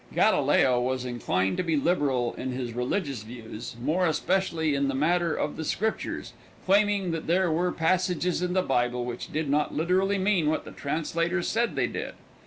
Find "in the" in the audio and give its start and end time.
4.73-4.95, 8.41-8.63